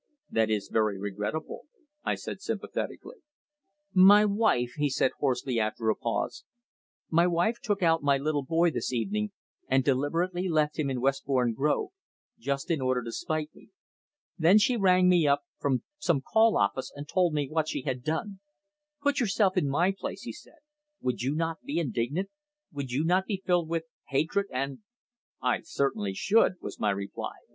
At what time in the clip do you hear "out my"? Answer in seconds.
7.83-8.17